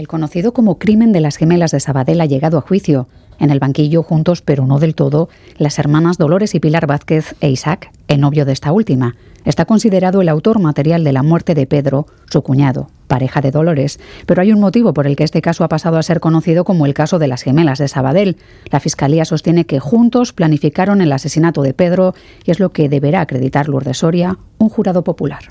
[0.00, 3.06] El conocido como crimen de las gemelas de Sabadell ha llegado a juicio.
[3.38, 7.50] En el banquillo, juntos pero no del todo, las hermanas Dolores y Pilar Vázquez e
[7.50, 9.16] Isaac, el novio de esta última.
[9.44, 14.00] Está considerado el autor material de la muerte de Pedro, su cuñado, pareja de Dolores,
[14.24, 16.86] pero hay un motivo por el que este caso ha pasado a ser conocido como
[16.86, 18.38] el caso de las gemelas de Sabadell.
[18.70, 22.14] La Fiscalía sostiene que juntos planificaron el asesinato de Pedro
[22.46, 25.42] y es lo que deberá acreditar Lourdes Soria, un jurado popular.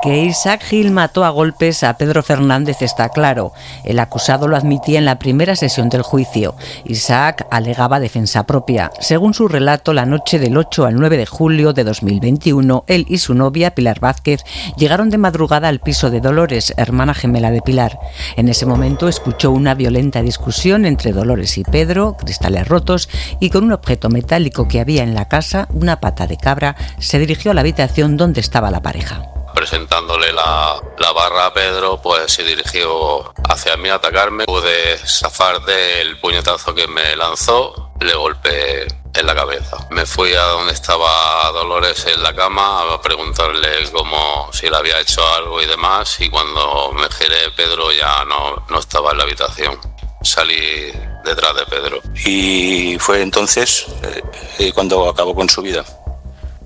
[0.00, 3.52] Que Isaac Gil mató a golpes a Pedro Fernández está claro.
[3.84, 6.54] El acusado lo admitía en la primera sesión del juicio.
[6.84, 8.92] Isaac alegaba defensa propia.
[9.00, 13.18] Según su relato, la noche del 8 al 9 de julio de 2021, él y
[13.18, 14.44] su novia, Pilar Vázquez,
[14.76, 17.98] llegaron de madrugada al piso de Dolores, hermana gemela de Pilar.
[18.36, 23.08] En ese momento escuchó una violenta discusión entre Dolores y Pedro, cristales rotos,
[23.40, 27.18] y con un objeto metálico que había en la casa, una pata de cabra, se
[27.18, 30.80] dirigió a la habitación donde estaba la pareja presentándole la,
[31.12, 34.44] barra a Pedro, pues se dirigió hacia mí a atacarme.
[34.44, 39.88] Pude zafar del puñetazo que me lanzó, le golpeé en la cabeza.
[39.90, 45.00] Me fui a donde estaba Dolores en la cama a preguntarle como si le había
[45.00, 49.24] hecho algo y demás y cuando me giré Pedro ya no, no estaba en la
[49.24, 49.76] habitación.
[50.22, 50.92] Salí
[51.24, 52.00] detrás de Pedro.
[52.24, 54.22] Y fue entonces eh,
[54.60, 55.84] eh, cuando acabó con su vida.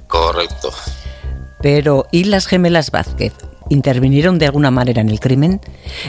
[0.08, 0.70] Correcto.
[1.62, 3.32] Pero ¿y las gemelas Vázquez?
[3.68, 5.60] Intervinieron de alguna manera en el crimen?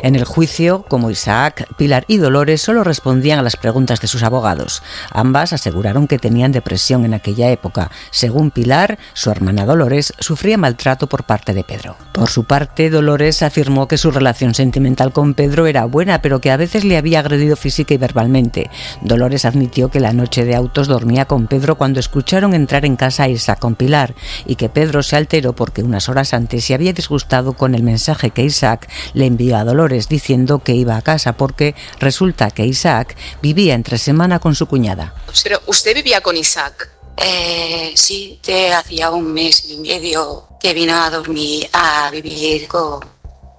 [0.02, 4.24] En el juicio, como Isaac, Pilar y Dolores solo respondían a las preguntas de sus
[4.24, 4.84] abogados.
[5.12, 7.92] Ambas aseguraron que tenían depresión en aquella época.
[8.12, 11.96] Según Pilar, su hermana Dolores sufría maltrato por parte de Pedro.
[12.14, 16.52] Por su parte, Dolores afirmó que su relación sentimental con Pedro era buena, pero que
[16.52, 18.70] a veces le había agredido física y verbalmente.
[19.02, 23.24] Dolores admitió que la noche de autos dormía con Pedro cuando escucharon entrar en casa
[23.24, 24.14] a Isaac con Pilar
[24.46, 28.32] y que Pedro se alteró porque unas horas antes se había disgustado con el mensaje
[28.32, 33.16] que Isaac le envió a Dolores diciendo que iba a casa porque resulta que Isaac
[33.42, 35.14] vivía entre semana con su cuñada.
[35.44, 36.90] Pero usted vivía con Isaac.
[37.18, 42.68] Eh, sí, te hacía un mes y medio que vino a dormir, a vivir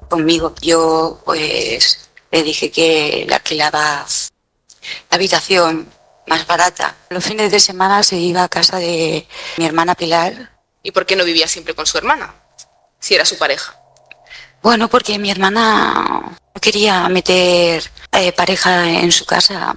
[0.08, 0.54] conmigo.
[0.60, 4.06] Yo pues le dije que le alquilaba
[5.10, 5.88] la habitación
[6.26, 6.96] más barata.
[7.10, 9.26] Los fines de semana se iba a casa de
[9.56, 10.52] mi hermana Pilar.
[10.82, 12.34] ¿Y por qué no vivía siempre con su hermana?
[12.98, 13.78] Si era su pareja.
[14.64, 17.82] Bueno, porque mi hermana quería meter
[18.12, 19.75] eh, pareja en su casa.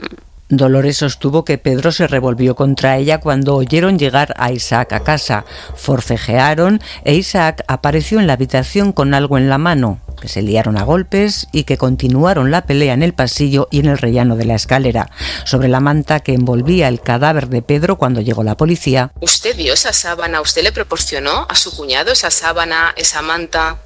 [0.48, 5.44] Dolores sostuvo que Pedro se revolvió contra ella cuando oyeron llegar a Isaac a casa.
[5.76, 10.78] Forcejearon e Isaac apareció en la habitación con algo en la mano, que se liaron
[10.78, 14.46] a golpes y que continuaron la pelea en el pasillo y en el rellano de
[14.46, 15.12] la escalera.
[15.44, 19.12] Sobre la manta que envolvía el cadáver de Pedro cuando llegó la policía.
[19.20, 20.40] ¿Usted vio esa sábana?
[20.40, 23.80] ¿Usted le proporcionó a su cuñado esa sábana, esa manta?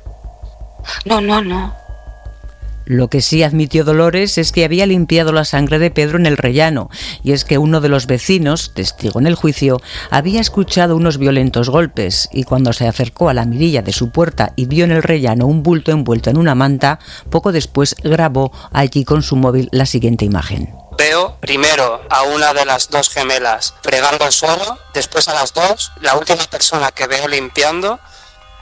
[1.06, 1.82] No, no, no.
[2.86, 6.36] Lo que sí admitió Dolores es que había limpiado la sangre de Pedro en el
[6.36, 6.90] rellano,
[7.24, 11.70] y es que uno de los vecinos, testigo en el juicio, había escuchado unos violentos
[11.70, 15.04] golpes, y cuando se acercó a la mirilla de su puerta y vio en el
[15.04, 17.00] rellano un bulto envuelto en una manta,
[17.30, 20.74] poco después grabó allí con su móvil la siguiente imagen.
[20.98, 25.92] Veo primero a una de las dos gemelas fregando el suelo, después a las dos,
[26.02, 28.00] la última persona que veo limpiando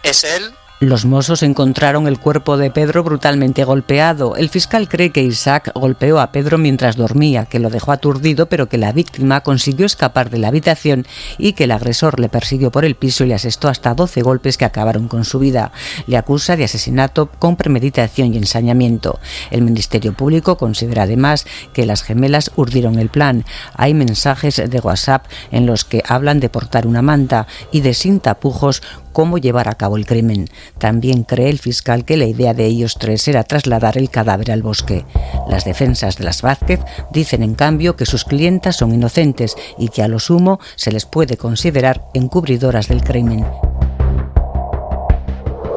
[0.04, 4.38] es él los mozos encontraron el cuerpo de Pedro brutalmente golpeado.
[4.38, 8.70] El fiscal cree que Isaac golpeó a Pedro mientras dormía, que lo dejó aturdido, pero
[8.70, 11.06] que la víctima consiguió escapar de la habitación
[11.38, 14.58] y que el agresor le persiguió por el piso y le asestó hasta 12 golpes
[14.58, 15.74] que acabaron con su vida.
[16.08, 19.20] Le acusa de asesinato con premeditación y ensañamiento.
[19.52, 23.44] El Ministerio Público considera además que las gemelas urdieron el plan.
[23.74, 28.22] Hay mensajes de WhatsApp en los que hablan de portar una manta y de sin
[28.22, 30.48] tapujos cómo llevar a cabo el crimen.
[30.78, 34.64] También cree el fiscal que la idea de ellos tres era trasladar el cadáver al
[34.64, 35.06] bosque.
[35.48, 36.80] Las defensas de las Vázquez
[37.12, 41.06] dicen en cambio que sus clientas son inocentes y que a lo sumo se les
[41.06, 43.46] puede considerar encubridoras del crimen.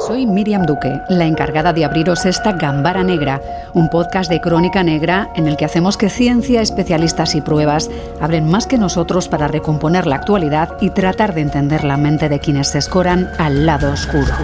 [0.06, 3.40] Soy Miriam Duque, la encargada de abriros esta Gambara Negra,
[3.72, 7.88] un podcast de crónica negra en el que hacemos que ciencia, especialistas y pruebas
[8.20, 12.40] abren más que nosotros para recomponer la actualidad y tratar de entender la mente de
[12.40, 14.34] quienes se escoran al lado oscuro.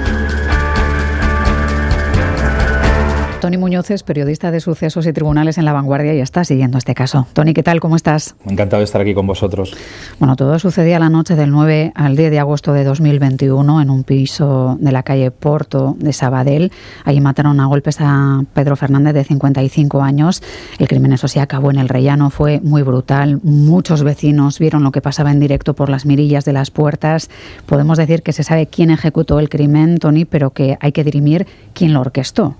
[3.41, 6.97] Tony Muñoz es periodista de sucesos y tribunales en La Vanguardia y está siguiendo este
[6.97, 7.29] caso.
[7.35, 7.79] Tony, ¿qué tal?
[7.79, 8.35] ¿Cómo estás?
[8.45, 9.77] Encantado de estar aquí con vosotros.
[10.19, 14.03] Bueno, todo sucedía la noche del 9 al 10 de agosto de 2021 en un
[14.03, 16.73] piso de la calle Porto de Sabadell.
[17.05, 20.43] Allí mataron a golpes a Pedro Fernández de 55 años.
[20.81, 22.31] El crimen, eso sí, acabó en el rellano.
[22.31, 23.39] Fue muy brutal.
[23.45, 27.31] Muchos vecinos vieron lo que pasaba en directo por las mirillas de las puertas.
[27.67, 31.47] Podemos decir que se sabe quién ejecutó el crimen, Tony, pero que hay que dirimir
[31.73, 32.57] quién lo orquestó.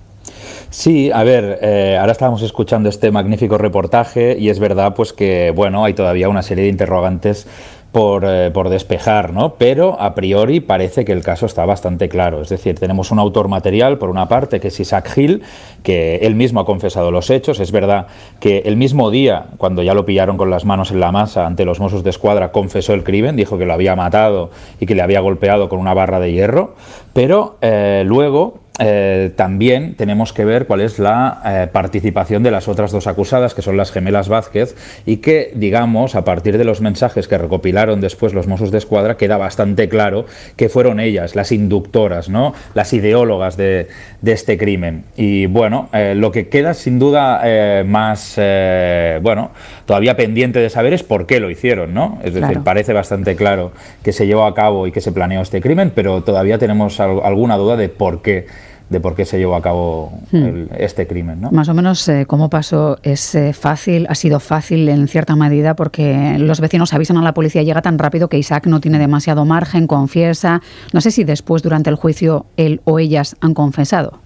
[0.69, 5.51] Sí, a ver, eh, ahora estábamos escuchando este magnífico reportaje y es verdad pues que,
[5.55, 7.47] bueno, hay todavía una serie de interrogantes
[7.91, 9.55] por, eh, por, despejar, ¿no?
[9.55, 12.41] Pero a priori parece que el caso está bastante claro.
[12.41, 15.41] Es decir, tenemos un autor material, por una parte, que es Isaac Hill,
[15.81, 17.59] que él mismo ha confesado los hechos.
[17.59, 18.05] Es verdad
[18.39, 21.65] que el mismo día, cuando ya lo pillaron con las manos en la masa ante
[21.65, 25.01] los Mossos de Escuadra, confesó el crimen, dijo que lo había matado y que le
[25.01, 26.75] había golpeado con una barra de hierro,
[27.13, 32.69] pero eh, luego eh, también tenemos que ver cuál es la eh, participación de las
[32.69, 36.79] otras dos acusadas, que son las gemelas Vázquez, y que, digamos, a partir de los
[36.79, 41.51] mensajes que recopilaron después los Mossos de Escuadra, queda bastante claro que fueron ellas las
[41.51, 42.53] inductoras, ¿no?
[42.73, 43.87] las ideólogas de,
[44.25, 45.03] este crimen.
[45.17, 47.41] Y bueno, eh, lo que queda sin duda
[47.83, 48.39] más,
[49.21, 49.51] bueno,
[49.85, 52.19] todavía pendiente de saber es por qué lo hicieron, ¿no?
[52.23, 53.71] Es decir, parece bastante claro
[54.03, 57.57] que se llevó a cabo y que se planeó este crimen, pero todavía tenemos alguna
[57.57, 58.45] duda de por qué
[58.89, 60.73] de por qué se llevó a cabo hmm.
[60.77, 61.41] este crimen.
[61.41, 61.51] ¿no?
[61.51, 65.75] Más o menos eh, cómo pasó, es eh, fácil, ha sido fácil en cierta medida
[65.75, 69.45] porque los vecinos avisan a la policía, llega tan rápido que Isaac no tiene demasiado
[69.45, 70.61] margen, confiesa.
[70.93, 74.19] No sé si después durante el juicio él o ellas han confesado.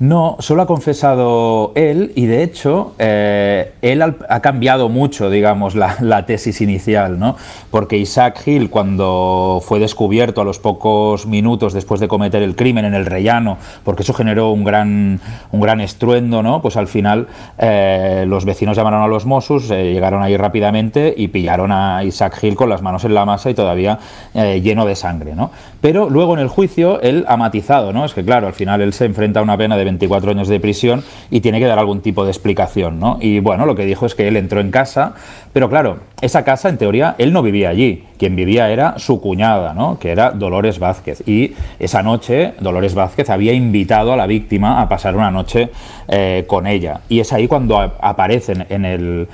[0.00, 6.24] No, solo ha confesado él y de hecho eh, él ha cambiado mucho, digamos, la,
[6.24, 7.36] tesis inicial, ¿no?
[7.70, 12.86] Porque Isaac Hill, cuando fue descubierto a los pocos minutos después de cometer el crimen
[12.86, 15.20] en el rellano, porque eso generó un gran,
[15.50, 16.62] un gran estruendo, ¿no?
[16.62, 21.28] Pues al final eh, los vecinos llamaron a los Mossos, eh, llegaron ahí rápidamente y
[21.28, 23.98] pillaron a Isaac Hill con las manos en la masa y todavía
[24.32, 25.50] lleno de sangre, ¿no?
[25.82, 28.06] Pero luego en el juicio él ha matizado, ¿no?
[28.06, 30.60] Es que claro, al final él se enfrenta a una pena de 24 años de
[30.60, 33.18] prisión y tiene que dar algún tipo de explicación, ¿no?
[33.20, 35.14] Y bueno, lo que dijo es que él entró en casa,
[35.52, 39.74] pero claro, esa casa en teoría él no vivía allí, quien vivía era su cuñada,
[39.74, 39.98] ¿no?
[39.98, 41.22] Que era Dolores Vázquez.
[41.26, 45.70] Y esa noche Dolores Vázquez había invitado a la víctima a pasar una noche
[46.08, 47.00] eh, con ella.
[47.08, 49.28] Y es ahí cuando aparecen en el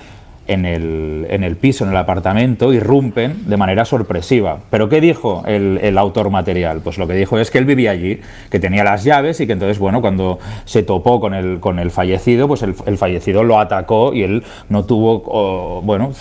[0.47, 4.59] en el, en el piso, en el apartamento, irrumpen de manera sorpresiva.
[4.71, 6.81] ¿Pero qué dijo el, el, autor material?
[6.83, 8.21] Pues lo que dijo es que él vivía allí,
[8.51, 11.91] que tenía las llaves y que entonces, bueno, cuando se topó con el, con el
[11.91, 16.13] fallecido, pues el, el fallecido lo atacó y él no tuvo, bueno,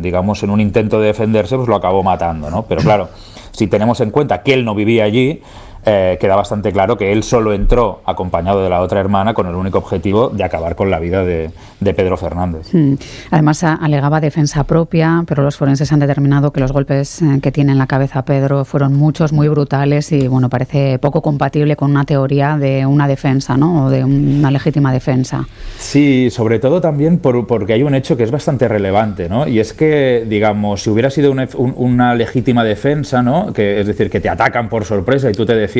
[0.00, 2.64] digamos, en un intento de defenderse, pues lo acabó matando, ¿no?
[2.64, 3.08] Pero claro,
[3.50, 5.40] si tenemos en cuenta que él no vivía allí,
[5.86, 9.54] eh, queda bastante claro que él solo entró acompañado de la otra hermana con el
[9.54, 11.50] único objetivo de acabar con la vida de,
[11.84, 12.72] Pedro Fernández.
[12.72, 12.94] Hmm.
[13.30, 17.72] Además, alegaba defensa propia, pero los forenses han determinado que los golpes eh, que tiene
[17.72, 22.04] en la cabeza Pedro fueron muchos, muy brutales y, bueno, parece poco compatible con una
[22.04, 23.84] teoría de una defensa, ¿no?
[23.84, 25.46] O de una legítima defensa.
[25.78, 29.46] Sí, sobre todo también porque hay un hecho que es bastante relevante, ¿no?
[29.46, 33.52] Y es que, digamos, si hubiera sido una, una legítima defensa, ¿no?
[33.52, 35.73] Que, es decir, que te atacan por sorpresa y tú te defiendes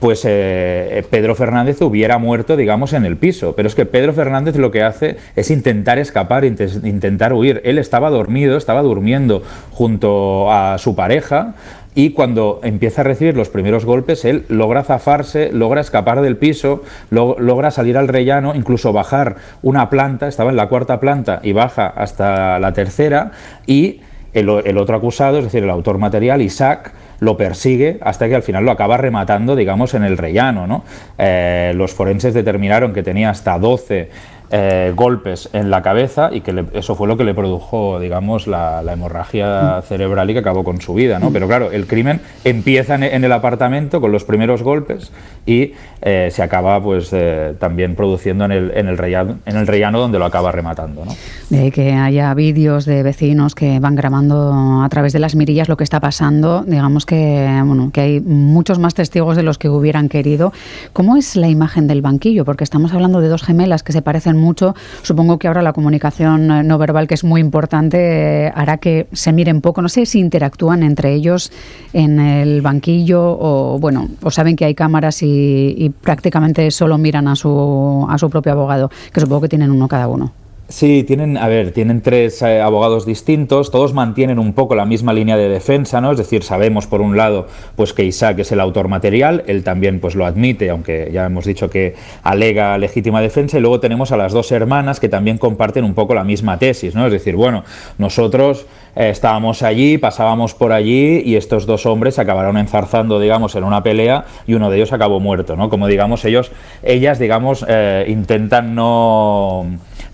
[0.00, 3.54] pues eh, Pedro Fernández hubiera muerto, digamos, en el piso.
[3.56, 7.60] Pero es que Pedro Fernández lo que hace es intentar escapar, intentar huir.
[7.64, 11.54] Él estaba dormido, estaba durmiendo junto a su pareja
[11.94, 16.84] y cuando empieza a recibir los primeros golpes, él logra zafarse, logra escapar del piso,
[17.10, 21.88] logra salir al rellano, incluso bajar una planta, estaba en la cuarta planta y baja
[21.88, 23.32] hasta la tercera
[23.66, 24.00] y
[24.32, 28.64] el otro acusado, es decir, el autor material, Isaac, lo persigue hasta que al final
[28.64, 30.66] lo acaba rematando, digamos, en el rellano.
[30.66, 30.84] ¿no?
[31.18, 34.10] Eh, los forenses determinaron que tenía hasta 12
[34.50, 38.82] eh, golpes en la cabeza y que eso fue lo que le produjo, digamos, la,
[38.90, 41.30] hemorragia cerebral y que acabó con su vida, ¿no?
[41.30, 45.12] Pero claro, el crimen empieza en, el apartamento con los primeros golpes
[45.44, 49.66] y eh, se acaba, pues, eh, también produciendo en el, en el, rellano, en el
[49.66, 51.12] rellano donde lo acaba rematando, ¿no?
[51.50, 55.76] De que haya vídeos de vecinos que van grabando a través de las mirillas lo
[55.76, 60.08] que está pasando, digamos que, bueno, que hay muchos más testigos de los que hubieran
[60.08, 60.52] querido.
[60.94, 62.46] ¿Cómo es la imagen del banquillo?
[62.46, 64.74] Porque estamos hablando de dos gemelas que se parecen mucho.
[65.02, 69.06] Supongo que ahora la comunicación eh, no verbal, que es muy importante, eh, hará que
[69.12, 69.82] se miren poco.
[69.82, 71.52] No sé si interactúan entre ellos
[71.92, 77.36] en el banquillo o, bueno, o saben que hay cámaras y, prácticamente solo miran a
[77.36, 80.32] su, a su propio abogado, que supongo que tienen uno cada uno.
[80.70, 85.14] Sí, tienen, a ver, tienen tres eh, abogados distintos, todos mantienen un poco la misma
[85.14, 86.12] línea de defensa, ¿no?
[86.12, 89.98] Es decir, sabemos por un lado, pues que Isaac es el autor material, él también
[89.98, 94.18] pues lo admite, aunque ya hemos dicho que alega legítima defensa, y luego tenemos a
[94.18, 97.06] las dos hermanas que también comparten un poco la misma tesis, ¿no?
[97.06, 97.64] Es decir, bueno,
[97.96, 103.64] nosotros eh, estábamos allí, pasábamos por allí y estos dos hombres acabaron enzarzando, digamos, en
[103.64, 105.70] una pelea y uno de ellos acabó muerto, ¿no?
[105.70, 109.64] Como digamos, ellos, ellas, digamos, eh, intentan no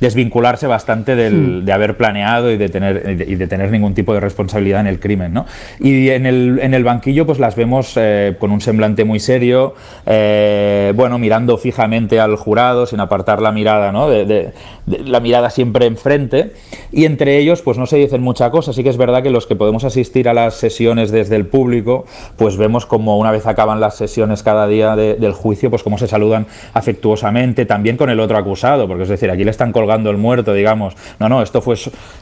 [0.01, 1.65] desvincularse bastante del, hmm.
[1.65, 5.01] de haber planeado y de tener y de tener ningún tipo de responsabilidad en el
[5.01, 5.47] crimen, ¿no?
[5.81, 9.75] Y en el, en el banquillo, pues las vemos eh, con un semblante muy serio,
[10.07, 14.09] eh, bueno, mirando fijamente al jurado, sin apartar la mirada, ¿no?
[14.09, 14.53] De,
[14.87, 16.53] la mirada siempre enfrente.
[16.93, 18.73] Y entre ellos, pues no se dicen mucha cosa.
[18.73, 22.05] Sí que es verdad que los que podemos asistir a las sesiones desde el público,
[22.37, 26.07] pues vemos como una vez acaban las sesiones cada día del juicio, pues cómo se
[26.07, 30.17] saludan afectuosamente, también con el otro acusado, porque es decir, aquí le están colgando el
[30.17, 30.95] muerto, digamos.
[31.19, 31.77] No, no, esto fue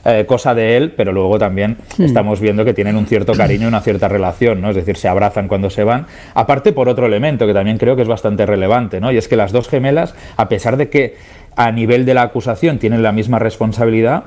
[0.05, 2.05] eh, cosa de él, pero luego también hmm.
[2.05, 4.71] estamos viendo que tienen un cierto cariño y una cierta relación, ¿no?
[4.71, 6.07] Es decir, se abrazan cuando se van.
[6.35, 9.13] Aparte por otro elemento que también creo que es bastante relevante, ¿no?
[9.13, 11.17] Y es que las dos gemelas, a pesar de que
[11.57, 14.25] a nivel de la acusación tienen la misma responsabilidad,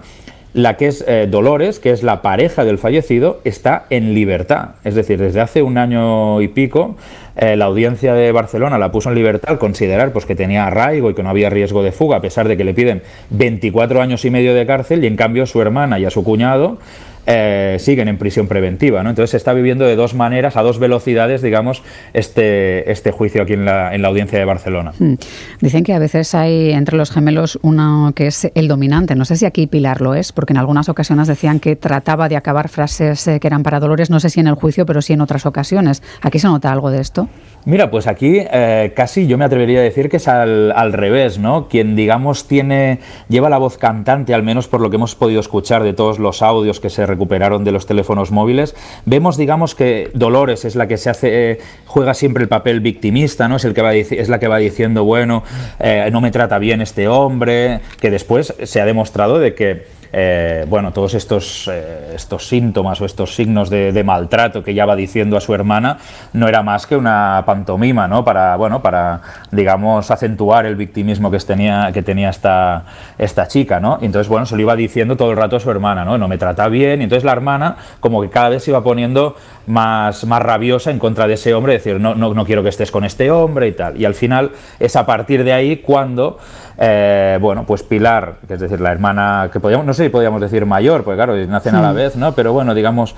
[0.56, 4.70] la que es eh, Dolores, que es la pareja del fallecido, está en libertad.
[4.86, 6.96] Es decir, desde hace un año y pico,
[7.36, 11.10] eh, la audiencia de Barcelona la puso en libertad al considerar pues, que tenía arraigo
[11.10, 14.24] y que no había riesgo de fuga, a pesar de que le piden 24 años
[14.24, 16.78] y medio de cárcel, y en cambio su hermana y a su cuñado
[17.26, 19.04] eh, siguen en prisión preventiva.
[19.04, 19.10] ¿no?
[19.10, 23.54] Entonces se está viviendo de dos maneras, a dos velocidades, digamos, este, este juicio aquí
[23.54, 24.94] en la, en la audiencia de Barcelona.
[24.98, 25.16] Hmm.
[25.62, 29.16] Dicen que a veces hay entre los gemelos uno que es el dominante.
[29.16, 32.36] No sé si aquí Pilar lo es, porque en algunas ocasiones decían que trataba de
[32.36, 35.14] acabar frases eh, que eran para Dolores, no sé si en el juicio, pero sí
[35.14, 36.04] en otras ocasiones.
[36.22, 37.28] ¿Aquí se nota algo de esto?
[37.66, 41.40] Mira, pues aquí eh, casi yo me atrevería a decir que es al, al, revés,
[41.40, 41.68] ¿no?
[41.68, 45.82] Quien, digamos, tiene, lleva la voz cantante, al menos por lo que hemos podido escuchar
[45.82, 50.66] de todos los audios que se recuperaron de los teléfonos móviles, vemos, digamos, que Dolores
[50.66, 53.56] es la que se hace, eh, juega siempre el papel victimista, ¿no?
[53.56, 55.44] Es, el que va, es la que va diciendo, bueno,
[55.80, 60.66] eh, no me trata bien este hombre, que después se ha demostrado de que eh,
[60.70, 65.36] bueno, todos estos, eh, estos síntomas o estos signos de, maltrato que ya va diciendo
[65.36, 65.98] a su hermana
[66.32, 68.24] no era más que una pantomima, ¿no?
[68.24, 69.20] Para, bueno, para
[69.52, 72.86] digamos, acentuar el victimismo que tenía, que tenía esta,
[73.18, 73.98] esta chica, ¿no?
[74.02, 76.18] Y entonces, bueno, se lo iba diciendo todo el rato a su hermana, ¿no?
[76.18, 79.36] No me trata bien, y entonces la hermana como que cada vez se iba poniendo
[79.68, 82.90] más, más rabiosa en contra de ese hombre, decir, no, no, no quiero que estés
[82.90, 84.00] con este hombre y tal.
[84.00, 86.38] Y al final es a partir de ahí cuando
[86.78, 90.42] eh, bueno, pues Pilar, que es decir, la hermana, que podíamos, no sé si podíamos
[90.42, 92.34] decir mayor, porque claro, nacen a la vez, ¿no?
[92.34, 93.16] Pero bueno, digamos,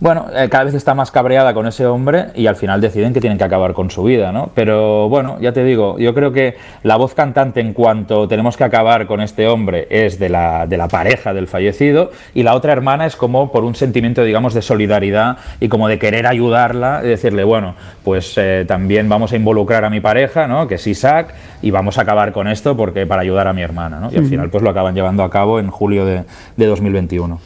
[0.00, 3.20] bueno, eh, cada vez está más cabreada con ese hombre y al final deciden que
[3.20, 4.50] tienen que acabar con su vida, ¿no?
[4.54, 8.64] Pero bueno, ya te digo, yo creo que la voz cantante en cuanto tenemos que
[8.64, 12.72] acabar con este hombre es de la, de la pareja del fallecido y la otra
[12.72, 17.08] hermana es como por un sentimiento, digamos, de solidaridad y como de querer ayudarla y
[17.08, 20.66] decirle, bueno, pues eh, también vamos a involucrar a mi pareja, ¿no?
[20.68, 24.00] Que es Isaac y vamos a acabar con esto porque para ayudar a mi hermana,
[24.00, 24.10] ¿no?
[24.12, 26.24] Y al final pues lo acaban llevando a cabo en julio de,
[26.56, 27.40] de 2021.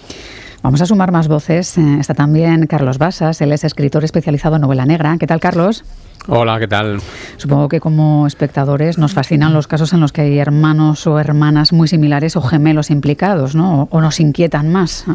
[0.63, 1.79] Vamos a sumar más voces.
[1.79, 5.17] Eh, está también Carlos Basas, él es escritor especializado en novela negra.
[5.19, 5.85] ¿Qué tal, Carlos?
[6.27, 7.01] Hola, ¿qué tal?
[7.37, 11.73] Supongo que como espectadores nos fascinan los casos en los que hay hermanos o hermanas
[11.73, 13.89] muy similares o gemelos implicados, ¿no?
[13.91, 15.07] O nos inquietan más.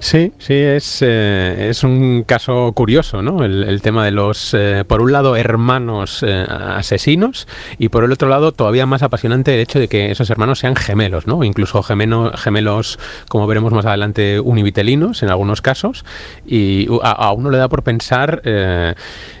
[0.00, 3.44] Sí, sí, es, eh, es un caso curioso, ¿no?
[3.44, 7.46] El, tema de los, eh, por un lado, hermanos eh, asesinos
[7.78, 10.76] y por el otro lado, todavía más apasionante el hecho de que esos hermanos sean
[10.76, 11.44] gemelos, ¿no?
[11.44, 12.98] Incluso gemelos,
[13.28, 16.04] como veremos más adelante, univitelinos en algunos casos.
[16.46, 18.40] Y a, uno le da por pensar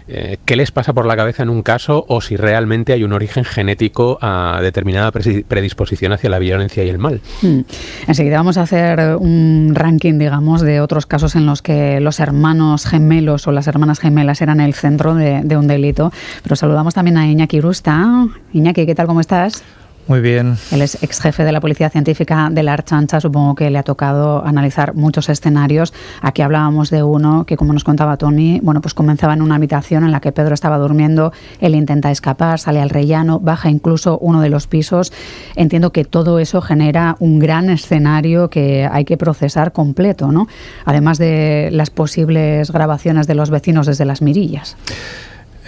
[0.08, 3.12] eh, qué les pasa por la cabeza en un caso o si realmente hay un
[3.12, 7.20] origen genético a determinada predisposición hacia la violencia y el mal.
[7.42, 7.60] Hmm.
[8.06, 12.86] Enseguida vamos a hacer un ranking, digamos, de otros casos en los que los hermanos
[12.86, 16.12] gemelos o las hermanas gemelas eran el centro de, de un delito.
[16.42, 18.26] Pero saludamos también a Iñaki Rusta.
[18.52, 19.06] Iñaki, ¿qué tal?
[19.06, 19.62] ¿Cómo estás?
[20.08, 20.56] Muy bien.
[20.72, 23.20] Él es ex jefe de la Policía Científica de la Archancha.
[23.20, 25.92] Supongo que le ha tocado analizar muchos escenarios.
[26.22, 30.04] Aquí hablábamos de uno que, como nos contaba Tony, bueno, pues comenzaba en una habitación
[30.04, 31.34] en la que Pedro estaba durmiendo.
[31.60, 35.12] Él intenta escapar, sale al rellano, baja incluso uno de los pisos.
[35.56, 40.48] Entiendo que todo eso genera un gran escenario que hay que procesar completo, ¿no?
[40.86, 44.74] Además de las posibles grabaciones de los vecinos desde las mirillas.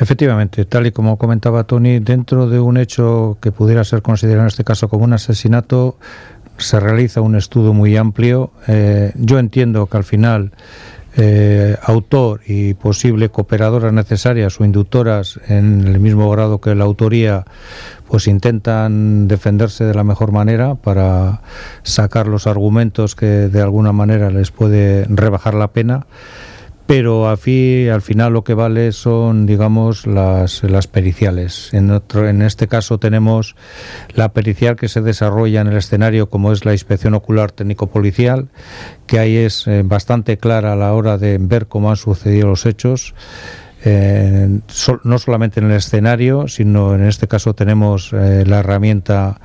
[0.00, 4.47] Efectivamente, tal y como comentaba Tony, dentro de un hecho que pudiera ser considerado en
[4.47, 5.99] este caso como un asesinato,
[6.57, 8.50] se realiza un estudio muy amplio.
[8.66, 10.52] Eh, yo entiendo que al final
[11.19, 17.45] eh, autor y posible cooperadoras necesarias o inductoras en el mismo grado que la autoría,
[18.09, 21.42] pues intentan defenderse de la mejor manera para
[21.83, 26.07] sacar los argumentos que de alguna manera les puede rebajar la pena
[26.90, 31.73] pero al, al final lo que vale son, digamos, las, las periciales.
[31.73, 33.54] En, otro, en este caso tenemos
[34.12, 38.49] la pericial que se desarrolla en el escenario, como es la inspección ocular técnico-policial,
[39.06, 42.66] que ahí es eh, bastante clara a la hora de ver cómo han sucedido los
[42.66, 43.14] hechos.
[43.85, 44.59] Eh,
[45.04, 49.40] no solamente en el escenario, sino en este caso tenemos eh, la herramienta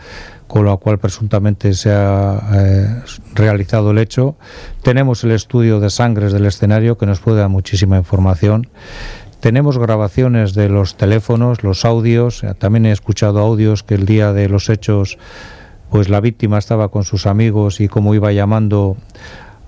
[0.48, 3.02] con la cual presuntamente se ha eh,
[3.34, 4.36] realizado el hecho.
[4.84, 8.70] Tenemos el estudio de sangres del escenario que nos puede dar muchísima información.
[9.40, 12.44] Tenemos grabaciones de los teléfonos, los audios.
[12.58, 15.18] También he escuchado audios que el día de los hechos,
[15.90, 18.98] pues la víctima estaba con sus amigos y cómo iba llamando,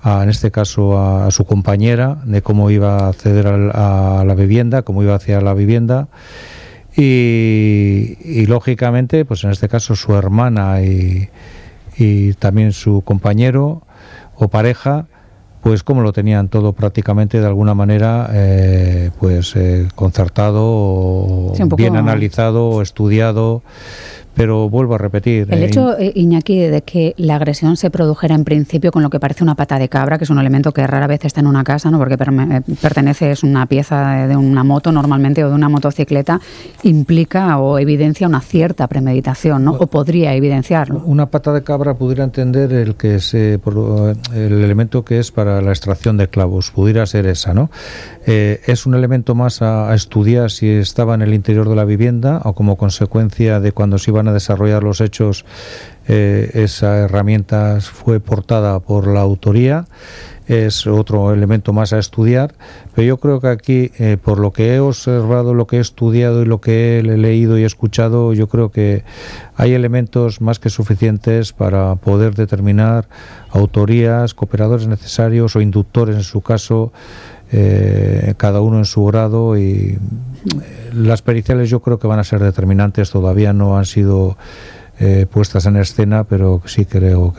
[0.04, 4.82] en este caso a, su compañera, de cómo iba a acceder a, a la vivienda,
[4.82, 6.08] cómo iba hacia la vivienda.
[7.00, 11.30] Y, lógicamente, pues en este caso su hermana y,
[12.40, 13.84] también su compañero
[14.36, 15.06] o pareja,
[15.62, 22.82] pues como lo tenían todo prácticamente de alguna manera, eh, pues eh, concertado, bien analizado,
[22.82, 23.64] estudiado
[24.38, 25.48] pero vuelvo a repetir.
[25.50, 29.10] El eh, hecho, eh, Iñaki, de que la agresión se produjera en principio con lo
[29.10, 31.48] que parece una pata de cabra, que es un elemento que rara vez está en
[31.48, 31.98] una casa, ¿no?
[31.98, 36.40] porque eh, pertenece, es una pieza de una moto normalmente o de una motocicleta,
[36.84, 39.72] implica o evidencia una cierta premeditación, ¿no?
[39.72, 41.02] o podría evidenciarlo.
[41.04, 45.72] Una pata de cabra pudiera entender el que se, el elemento que es para la
[45.72, 47.72] extracción de clavos, pudiera ser esa, ¿no?
[48.28, 52.42] es un elemento más a, a estudiar si estaba en el interior de la vivienda
[52.44, 55.46] o como consecuencia de cuando se iban a desarrollar los hechos,
[56.08, 59.86] eh, esa herramienta fue portada por la autoría
[60.48, 62.56] es otro elemento más a estudiar,
[62.96, 66.42] pero yo creo que aquí, eh, por lo que he observado, lo que he estudiado
[66.42, 69.04] y lo que he leído y escuchado, yo creo que
[69.56, 73.10] hay elementos más que suficientes para poder determinar
[73.50, 76.94] autorías, cooperadores necesarios o inductores en su caso,
[77.52, 79.98] eh, cada uno en su grado y
[80.94, 84.38] las periciales yo creo que van a ser determinantes, todavía no han sido
[85.00, 87.32] eh, puestas en escena, pero sí creo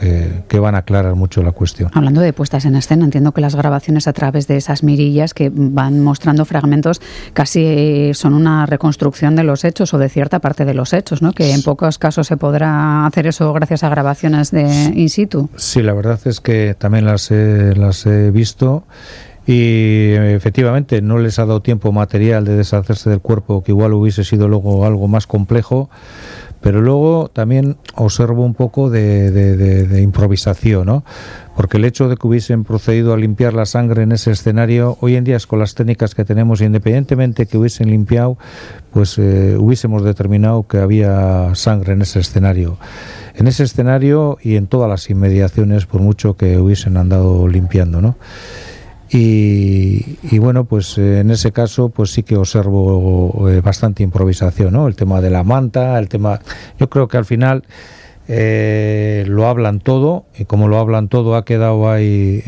[0.48, 1.90] que, van a aclarar mucho la cuestión.
[1.92, 5.50] Hablando de puestas en escena, entiendo que las grabaciones a través de esas mirillas que
[5.52, 7.00] van mostrando fragmentos
[7.32, 11.32] casi son una reconstrucción de los hechos o de cierta parte de los hechos, ¿no?
[11.32, 15.50] que en pocos casos se podrá hacer eso gracias a grabaciones de in situ.
[15.56, 18.84] Sí, la verdad es que también las las he visto
[19.48, 24.22] y efectivamente no les ha dado tiempo material de deshacerse del cuerpo, que igual hubiese
[24.22, 25.88] sido luego algo más complejo,
[26.60, 31.02] pero luego también observo un poco de, improvisación, ¿no?
[31.56, 35.16] Porque el hecho de que hubiesen procedido a limpiar la sangre en ese escenario, hoy
[35.16, 38.36] en día es con las técnicas que tenemos, independientemente que hubiesen limpiado,
[38.92, 42.76] pues eh, hubiésemos determinado que había sangre en ese escenario.
[43.34, 48.18] En ese escenario y en todas las inmediaciones, por mucho que hubiesen andado limpiando, ¿no?
[49.10, 54.86] Y, bueno, pues eh, en ese caso, pues sí que observo eh, bastante improvisación, ¿no?
[54.86, 56.40] El tema de la manta, el tema.
[56.78, 57.64] Yo creo que al final
[58.28, 62.42] eh, lo hablan todo y como lo hablan todo ha quedado ahí,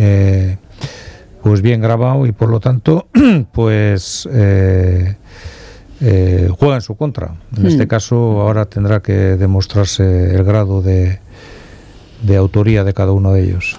[1.42, 3.08] pues bien grabado y por lo tanto,
[3.52, 5.16] pues juega
[6.74, 7.36] en su contra.
[7.56, 7.88] En este mm.
[7.88, 11.20] caso, ahora tendrá que demostrarse el grado de,
[12.22, 13.76] de autoría de cada uno de ellos.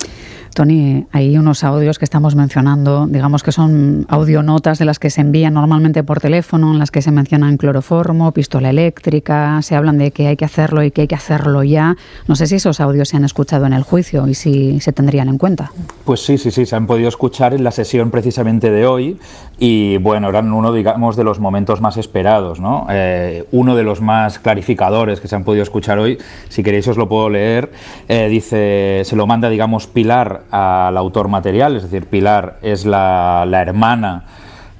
[0.54, 5.22] Tony, hay unos audios que estamos mencionando, digamos que son audionotas de las que se
[5.22, 10.12] envían normalmente por teléfono, en las que se mencionan cloroformo, pistola eléctrica, se hablan de
[10.12, 11.96] que hay que hacerlo y que hay que hacerlo ya.
[12.28, 15.30] No sé si esos audios se han escuchado en el juicio y si se tendrían
[15.30, 15.72] en cuenta.
[16.06, 19.18] Pues sí, sí, sí, se han podido escuchar en la sesión precisamente de hoy
[19.58, 22.88] y bueno, eran uno, digamos, de los momentos más esperados, ¿no?
[22.90, 26.18] Eh, uno de los más clarificadores que se han podido escuchar hoy,
[26.50, 27.72] si queréis os lo puedo leer,
[28.08, 33.46] eh, dice, se lo manda, digamos, Pilar al autor material, es decir, Pilar es la,
[33.48, 34.24] la hermana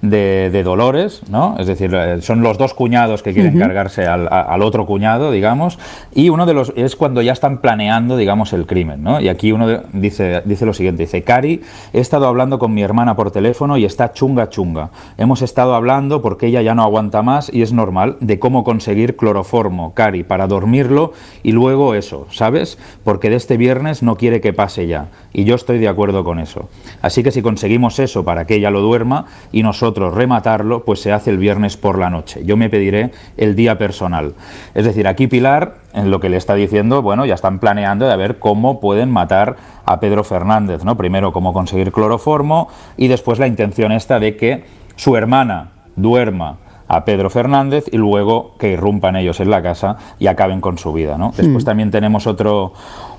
[0.02, 1.56] de, Dolores, ¿no?
[1.60, 5.80] Es decir, eh, son los dos cuñados que quieren cargarse al, otro cuñado, digamos,
[6.14, 9.20] y uno de los es cuando ya están planeando, digamos, el crimen, ¿no?
[9.22, 11.62] Y aquí uno dice, dice lo siguiente, dice, Cari,
[11.94, 14.90] he estado hablando con mi hermana por teléfono y está chunga chunga.
[15.18, 19.16] Hemos estado hablando porque ella ya no aguanta más y es normal de cómo conseguir
[19.16, 22.78] cloroformo, Cari, para dormirlo y luego eso, ¿sabes?
[23.04, 25.08] Porque de este viernes no quiere que pase ya.
[25.34, 26.70] Y yo estoy de acuerdo con eso.
[27.02, 31.12] Así que si conseguimos eso para que ella lo duerma y nosotros rematarlo, pues se
[31.12, 32.44] hace el viernes por la noche.
[32.46, 34.34] Yo me pediré el día personal.
[34.74, 38.16] Es decir, aquí Pilar, en lo que le está diciendo, bueno, ya están planeando de
[38.18, 40.98] ver cómo pueden matar a Pedro Fernández, ¿no?
[40.98, 44.64] Primero cómo conseguir cloroformo y después la intención esta de que
[44.96, 50.28] su hermana duerma a Pedro Fernández y luego que irrumpan ellos en la casa y
[50.28, 51.18] acaben con su vida.
[51.18, 51.32] ¿no?
[51.36, 51.66] Después mm.
[51.66, 52.74] también tenemos otro,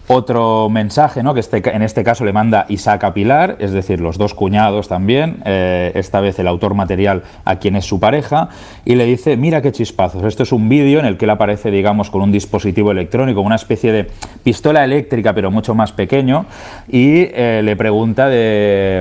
[0.09, 1.35] otro mensaje, ¿no?
[1.35, 4.89] que este, en este caso le manda Isaac a Pilar, es decir, los dos cuñados
[4.89, 8.49] también, eh, esta vez el autor material a quien es su pareja,
[8.85, 11.71] y le dice, mira qué chispazos, esto es un vídeo en el que él aparece,
[11.71, 14.11] digamos, con un dispositivo electrónico, una especie de
[14.43, 16.47] pistola eléctrica, pero mucho más pequeño,
[16.89, 18.23] y eh, le pregunta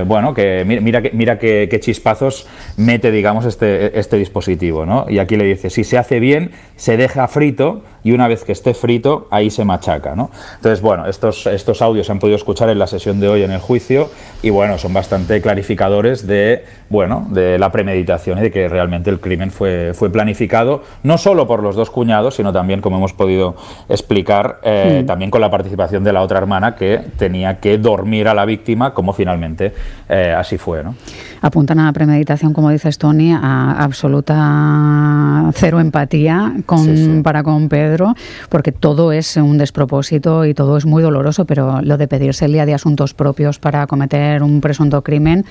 [0.06, 5.06] bueno, que mira, mira qué, qué, chispazos mete, digamos, este, este dispositivo, ¿no?
[5.08, 8.52] Y aquí le dice, si se hace bien, se deja frito, y una vez que
[8.52, 10.14] esté frito, ahí se machaca.
[10.14, 10.30] ¿no?
[10.56, 13.52] Entonces, bueno, estos, estos audios se han podido escuchar en la sesión de hoy en
[13.52, 14.10] el juicio
[14.42, 19.20] y bueno, son bastante clarificadores de, bueno, de la premeditación y de que realmente el
[19.20, 23.56] crimen fue, fue planificado, no solo por los dos cuñados, sino también, como hemos podido
[23.88, 28.34] explicar, eh, también con la participación de la otra hermana que tenía que dormir a
[28.34, 29.72] la víctima, como finalmente
[30.08, 30.82] eh, así fue.
[30.82, 30.94] ¿no?
[31.40, 38.14] Apuntan a la premeditación, como dices Tony, a absoluta cero empatía con, para con Pedro,
[38.48, 42.52] porque todo es un despropósito y todo es muy doloroso, pero lo de pedirse el
[42.52, 45.44] día de asuntos propios para cometer un presunto crimen,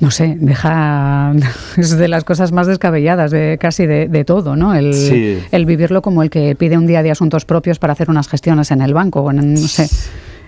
[0.00, 1.32] no sé, deja
[1.76, 4.74] es de las cosas más descabelladas de casi de, todo, ¿no?
[4.74, 8.28] El, el, vivirlo como el que pide un día de asuntos propios para hacer unas
[8.28, 9.88] gestiones en el banco, o en, no sé.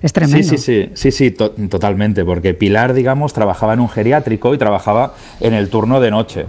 [0.02, 0.48] Es tremendo.
[0.48, 1.30] Sí, sí, sí, sí, sí
[1.68, 6.46] totalmente, porque Pilar, digamos, trabajaba en un geriátrico y trabajaba en el turno de noche.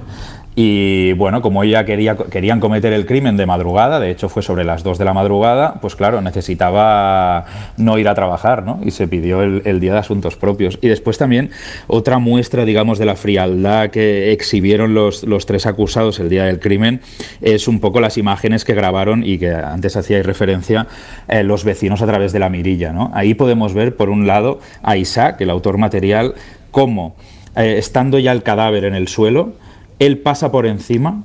[0.54, 4.66] Y bueno, como ella quería, querían cometer el crimen de madrugada, de hecho fue sobre
[4.66, 7.46] las 2 de la madrugada, pues claro, necesitaba
[7.78, 8.80] no ir a trabajar, ¿no?
[8.84, 10.78] Y se pidió el, día de asuntos propios.
[10.82, 11.52] Y después también
[11.88, 16.60] otra muestra, digamos, de la frialdad que exhibieron los, los tres acusados el día del
[16.60, 17.00] crimen
[17.42, 20.88] es un poco las imágenes que grabaron y que antes hacíais referencia
[21.30, 23.10] eh, los vecinos a través de la mirilla, ¿no?
[23.14, 26.36] Ahí podemos ver, por un lado, a Isaac, el autor material,
[26.72, 27.16] cómo,
[27.56, 29.54] eh, estando ya el cadáver en el suelo,
[30.02, 31.22] él pasa por encima,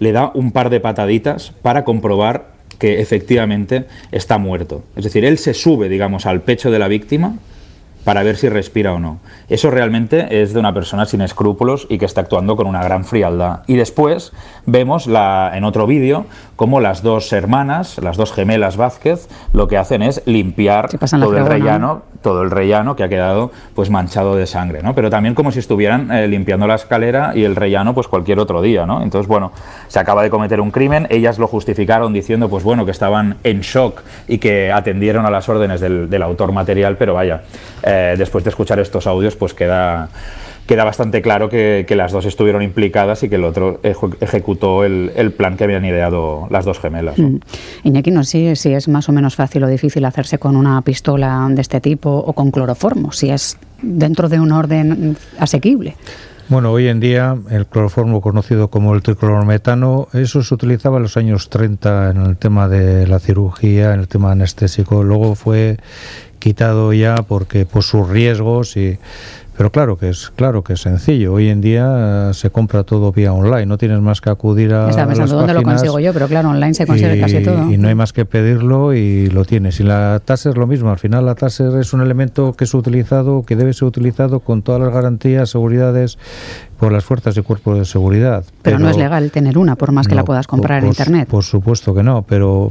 [0.00, 4.84] le da un par de pataditas para comprobar que efectivamente está muerto.
[4.96, 7.36] Es decir, él se sube, digamos, al pecho de la víctima
[8.08, 9.18] para ver si respira o no.
[9.50, 13.04] Eso realmente es de una persona sin escrúpulos y que está actuando con una gran
[13.04, 13.64] frialdad.
[13.66, 14.32] Y después
[14.64, 16.24] vemos la, en otro vídeo
[16.56, 21.46] cómo las dos hermanas, las dos gemelas Vázquez, lo que hacen es limpiar todo el
[21.46, 24.92] rellano, todo el rellano que ha quedado pues manchado de sangre, ¿no?
[24.94, 28.60] Pero también como si estuvieran eh, limpiando la escalera y el rellano pues cualquier otro
[28.60, 29.02] día, ¿no?
[29.02, 29.52] Entonces, bueno,
[29.86, 33.60] se acaba de cometer un crimen, ellas lo justificaron diciendo pues bueno, que estaban en
[33.60, 37.42] shock y que atendieron a las órdenes del, autor material, pero vaya,
[37.84, 40.08] eh, después de escuchar estos audios pues queda
[40.68, 45.56] queda bastante claro que, las dos estuvieron implicadas y que el otro ejecutó el, plan
[45.56, 47.18] que habían ideado las dos gemelas.
[47.18, 47.28] ¿no?
[47.28, 47.40] Mm.
[47.84, 51.48] Iñaki, no sé si es más o menos fácil o difícil hacerse con una pistola
[51.50, 55.96] de este tipo o con cloroformo, si es dentro de un orden asequible.
[56.48, 61.18] Bueno, hoy en día el cloroformo conocido como el triclorometano, eso se utilizaba en los
[61.18, 65.04] años 30 en el tema de la cirugía, en el tema anestésico.
[65.04, 65.76] Luego fue
[66.38, 68.98] quitado ya porque por sus riesgos y
[69.58, 71.32] pero claro que es claro que es sencillo.
[71.32, 73.66] Hoy en día eh, se compra todo vía online.
[73.66, 74.88] No tienes más que acudir a.
[74.88, 77.68] Estaba pensando dónde lo consigo yo, pero claro, online se consigue casi todo.
[77.68, 79.80] Y no hay más que pedirlo y lo tienes.
[79.80, 80.92] Y la tasa es lo mismo.
[80.92, 84.62] Al final la tasa es un elemento que es utilizado, que debe ser utilizado con
[84.62, 86.18] todas las garantías, seguridades
[86.78, 88.44] por las fuerzas y cuerpos de seguridad.
[88.62, 91.28] Pero, no es legal tener una, por más que la puedas comprar en Internet.
[91.28, 92.70] Por supuesto que no, pero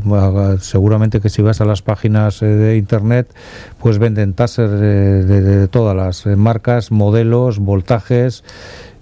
[0.62, 3.34] seguramente que si vas a las páginas eh, de Internet,
[3.80, 8.44] pues venden taser de, todas las eh, marcas, modelos, voltajes.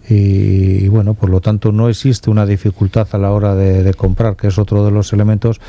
[0.07, 4.47] Y, bueno, por lo tanto no existe una dificultad a la hora de, comprar, que
[4.47, 5.59] es otro de los elementos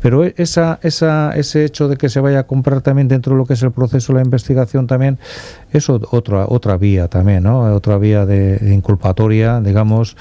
[0.00, 3.46] pero esa, esa, ese hecho de que se vaya a comprar también dentro de lo
[3.46, 5.18] que es el proceso de la investigación también
[5.72, 7.74] es otra, otra vía también, ¿no?
[7.74, 10.16] Otra vía de, inculpatoria, digamos,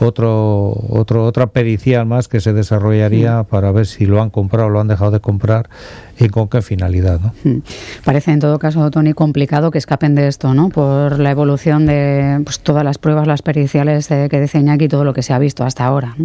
[0.00, 4.70] otro, otro, otra pericial más que se desarrollaría para ver si lo han comprado o
[4.70, 5.68] lo han dejado de comprar
[6.18, 7.20] y con qué finalidad.
[7.20, 7.62] ¿no?
[8.04, 10.68] Parece en todo caso, Tony, complicado que escapen de esto, ¿no?
[10.68, 14.88] Por la evolución de pues, todas las pruebas, las periciales eh, que dice Iñaki y
[14.88, 16.16] todo lo que se ha visto hasta ahora.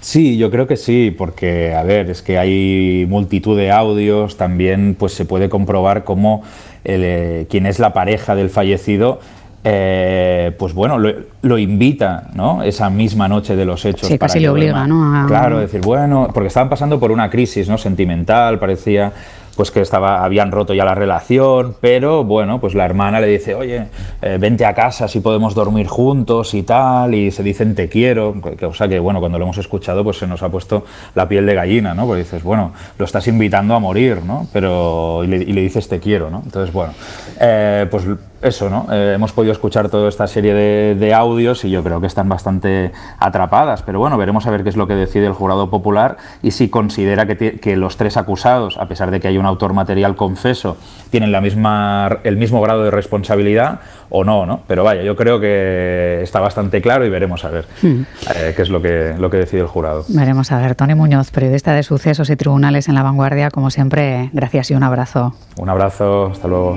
[0.00, 4.96] Sí, yo creo que sí, porque, a ver, es que hay multitud de audios, también
[4.98, 6.42] pues se puede comprobar cómo
[6.84, 9.20] eh, quien es la pareja del fallecido
[9.68, 12.62] eh, pues bueno, lo, invita, ¿no?
[12.62, 14.06] Esa misma noche de los hechos.
[14.06, 15.26] Sí, casi le obliga, ¿no?
[15.26, 17.76] Claro, decir, bueno, porque estaban pasando por una crisis, ¿no?
[17.76, 19.12] Sentimental, parecía
[19.56, 23.54] pues que estaba, habían roto ya la relación, pero bueno, pues la hermana le dice,
[23.54, 23.88] oye,
[24.22, 28.34] eh, vente a casa si podemos dormir juntos y tal, y se dicen te quiero,
[28.62, 31.46] o sea que bueno, cuando lo hemos escuchado pues se nos ha puesto la piel
[31.46, 32.06] de gallina, ¿no?
[32.06, 34.46] Porque dices, bueno, lo estás invitando a morir, ¿no?
[34.52, 36.42] Pero, y le, y le dices te quiero, ¿no?
[36.44, 36.92] Entonces, bueno,
[37.40, 38.04] eh, pues
[38.42, 38.86] eso, ¿no?
[38.92, 42.92] Eh, hemos podido escuchar toda esta serie de, audios y yo creo que están bastante
[43.18, 46.50] atrapadas, pero bueno, veremos a ver qué es lo que decide el jurado popular y
[46.50, 50.16] si considera que, que los tres acusados, a pesar de que hay un autor material
[50.16, 50.76] confeso,
[51.10, 53.80] tienen la misma, el mismo grado de responsabilidad
[54.10, 54.62] o no, ¿no?
[54.66, 58.00] Pero vaya, yo creo que está bastante claro y veremos a ver hmm.
[58.34, 60.04] eh, qué es lo que, lo que decide el jurado.
[60.08, 60.74] Veremos a ver.
[60.74, 64.82] Tony Muñoz, periodista de sucesos y tribunales en La Vanguardia, como siempre, gracias y un
[64.82, 65.34] abrazo.
[65.58, 66.76] Un abrazo, hasta luego.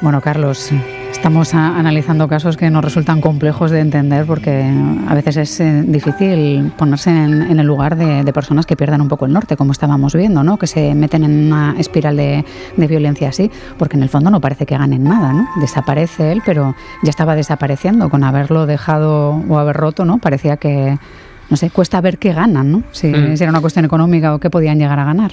[0.00, 0.72] Bueno, Carlos,
[1.20, 4.64] estamos analizando casos que nos resultan complejos de entender porque
[5.06, 9.26] a veces es eh, difícil ponerse en, el lugar de, personas que pierdan un poco
[9.26, 10.56] el norte, como estábamos viendo, ¿no?
[10.56, 14.40] que se meten en una espiral de, de, violencia así, porque en el fondo no
[14.40, 15.34] parece que ganen nada.
[15.34, 15.46] ¿no?
[15.60, 18.08] Desaparece él, pero ya estaba desapareciendo.
[18.08, 20.16] Con haberlo dejado o haber roto, ¿no?
[20.16, 20.96] parecía que
[21.50, 22.82] no sé, cuesta ver qué ganan, ¿no?
[22.92, 23.34] Si, mm.
[23.40, 25.32] era una cuestión económica o qué podían llegar a ganar.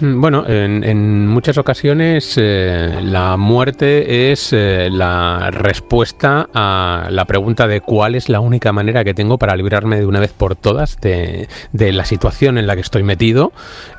[0.00, 7.66] Mm, bueno, en, muchas ocasiones eh, la muerte es eh, la respuesta a la pregunta
[7.66, 10.98] de cuál es la única manera que tengo para librarme de una vez por todas
[11.00, 13.52] de, la situación en la que estoy metido.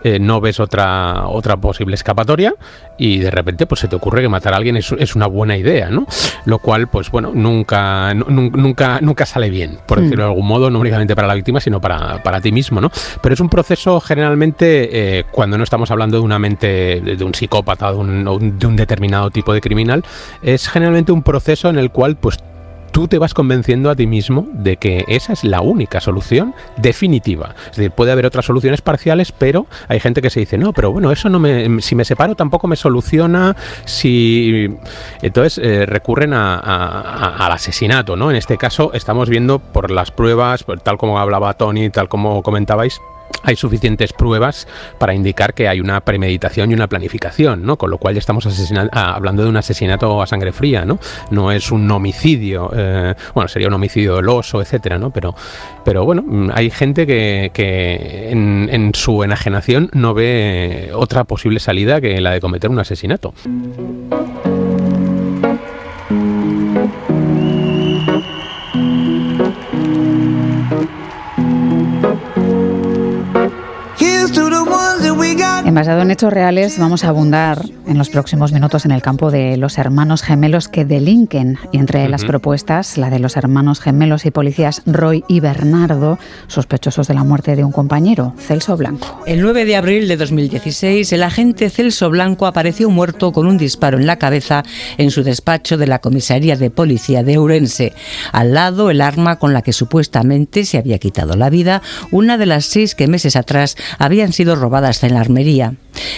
[0.03, 2.53] Eh, no ves otra, otra posible escapatoria
[2.97, 5.57] y de repente pues se te ocurre que matar a alguien es, es una buena
[5.57, 6.05] idea, ¿no?
[6.45, 10.03] Lo cual, pues bueno, nunca, nunca, nunca sale bien, por mm.
[10.03, 12.91] decirlo de algún modo, no únicamente para la víctima, sino para, para ti mismo, ¿no?
[13.21, 17.33] Pero es un proceso generalmente, eh, cuando no estamos hablando de una mente, de un
[17.33, 20.03] psicópata, de un, de un determinado tipo de criminal,
[20.41, 22.37] es generalmente un proceso en el cual pues
[22.91, 27.55] tú te vas convenciendo a ti mismo de que esa es la única solución definitiva.
[27.71, 30.91] Es decir, puede haber otras soluciones parciales, pero hay gente que se dice, no, pero
[30.91, 34.67] bueno, eso no me, si me separo tampoco me soluciona, si...
[35.21, 38.29] Entonces eh, recurren al asesinato, ¿no?
[38.29, 42.99] En este caso estamos viendo por las pruebas, tal como hablaba Tony, tal como comentabais,
[43.43, 47.77] hay suficientes pruebas para indicar que hay una premeditación y una planificación, ¿no?
[47.77, 48.47] Con lo cual ya estamos
[48.91, 50.99] ah, hablando de un asesinato a sangre fría, ¿no?
[51.31, 55.11] No es un homicidio, eh, bueno, sería un homicidio doloso, etcétera, ¿no?
[55.11, 55.35] Pero,
[55.83, 62.01] pero bueno, hay gente que, que en, en su enajenación no ve otra posible salida
[62.01, 63.33] que la de cometer un asesinato.
[75.69, 79.29] En basado en hechos reales, vamos a abundar en los próximos minutos en el campo
[79.29, 81.59] de los hermanos gemelos que delinquen.
[81.71, 87.07] Y entre las propuestas, la de los hermanos gemelos y policías Roy y Bernardo, sospechosos
[87.07, 89.21] de la muerte de un compañero, Celso Blanco.
[89.27, 93.99] El 9 de abril de 2016, el agente Celso Blanco apareció muerto con un disparo
[93.99, 94.63] en la cabeza
[94.97, 97.93] en su despacho de la comisaría de policía de Ourense.
[98.31, 102.47] Al lado, el arma con la que supuestamente se había quitado la vida, una de
[102.47, 105.58] las seis que meses atrás habían sido robadas en la armería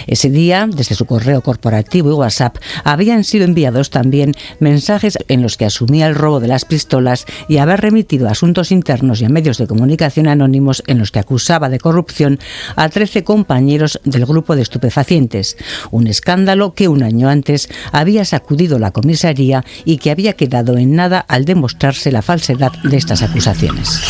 [0.06, 5.56] ese día, desde su correo corporativo y WhatsApp, habían sido enviados también mensajes en los
[5.56, 9.58] que asumía el robo de las pistolas y haber remitido asuntos internos y a medios
[9.58, 12.38] de comunicación anónimos en los que acusaba de corrupción
[12.76, 15.56] a 13 compañeros del grupo de estupefacientes.
[15.90, 20.94] Un escándalo que un año antes había sacudido la comisaría y que había quedado en
[20.94, 24.00] nada al demostrarse la falsedad de estas acusaciones.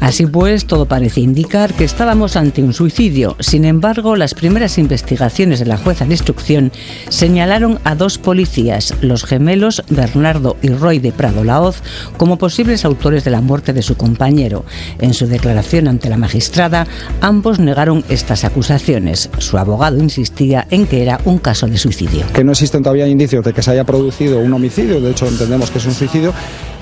[0.00, 3.36] Así pues, todo parece indicar que estábamos ante un suicidio.
[3.38, 6.72] Sin embargo, las primeras investigaciones de la jueza de instrucción
[7.10, 11.82] señalaron a dos policías, los gemelos Bernardo y Roy de Prado Laoz,
[12.16, 14.64] como posibles autores de la muerte de su compañero.
[14.98, 16.86] En su declaración ante la magistrada,
[17.20, 19.28] ambos negaron estas acusaciones.
[19.38, 22.24] Su abogado insistía en que era un caso de suicidio.
[22.32, 25.70] Que no existen todavía indicios de que se haya producido un homicidio, de hecho entendemos
[25.70, 26.32] que es un suicidio,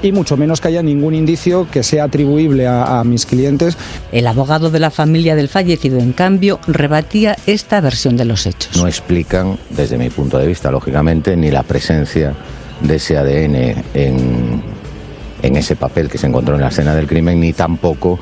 [0.03, 3.77] y mucho menos que haya ningún indicio que sea atribuible a, a mis clientes.
[4.13, 8.77] El abogado de la familia del fallecido, en cambio, rebatía esta versión de los hechos.
[8.77, 12.35] No explican, desde mi punto de vista, lógicamente, ni la presencia
[12.81, 14.63] de ese ADN en,
[15.43, 18.19] en ese papel que se encontró en la escena del crimen, ni tampoco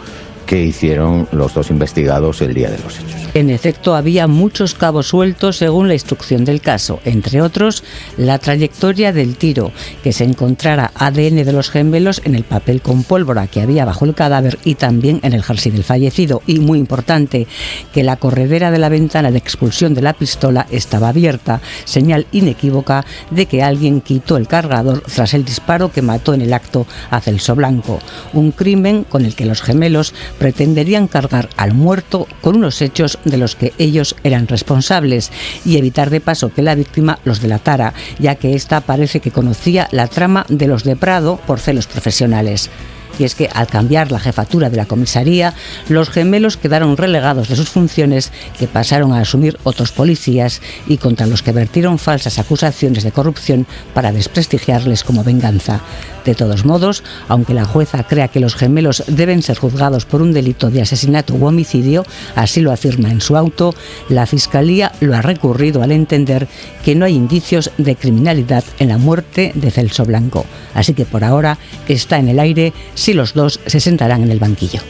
[0.46, 3.28] que hicieron los dos investigados el día de los hechos.
[3.34, 7.82] En efecto, había muchos cabos sueltos según la instrucción del caso, entre otros
[8.16, 13.02] la trayectoria del tiro, que se encontrara ADN de los gemelos en el papel con
[13.02, 16.42] pólvora que había bajo el cadáver y también en el jersey del fallecido.
[16.46, 17.46] Y muy importante,
[17.92, 23.04] que la corredera de la ventana de expulsión de la pistola estaba abierta, señal inequívoca
[23.30, 27.20] de que alguien quitó el cargador tras el disparo que mató en el acto a
[27.20, 27.98] Celso Blanco.
[28.32, 33.36] Un crimen con el que los gemelos pretenderían cargar al muerto con unos hechos de
[33.36, 35.30] los que ellos eran responsables
[35.64, 39.88] y evitar de paso que la víctima los delatara, ya que ésta parece que conocía
[39.92, 42.70] la trama de los de Prado por celos profesionales
[43.18, 45.54] y es que al cambiar la jefatura de la comisaría,
[45.88, 51.26] los gemelos quedaron relegados de sus funciones que pasaron a asumir otros policías y contra
[51.26, 55.80] los que vertieron falsas acusaciones de corrupción para desprestigiarles como venganza.
[56.24, 60.32] De todos modos, aunque la jueza crea que los gemelos deben ser juzgados por un
[60.32, 63.76] delito de asesinato u homicidio, así lo afirma en su auto,
[64.08, 66.48] la Fiscalía lo ha recurrido al entender
[66.84, 70.46] que no hay indicios de criminalidad en la muerte de Celso Blanco.
[70.74, 72.72] Así que por ahora está en el aire
[73.06, 74.80] si los dos se sentarán en el banquillo.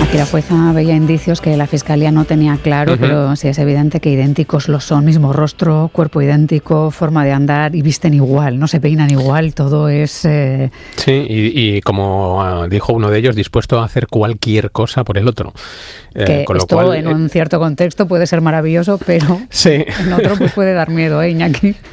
[0.00, 4.00] Aquí la jueza veía indicios que la fiscalía no tenía claro, pero sí es evidente
[4.00, 8.68] que idénticos lo son, mismo rostro, cuerpo idéntico, forma de andar y visten igual, no
[8.68, 10.24] se peinan igual, todo es...
[10.24, 15.18] Eh, sí, y, como ah, dijo uno de ellos, dispuesto a hacer cualquier cosa por
[15.18, 15.52] el otro.
[16.14, 20.72] Eh, que esto en un cierto contexto puede ser maravilloso, pero en otro pues puede
[20.72, 21.74] dar miedo, ¿eh, Iñaki?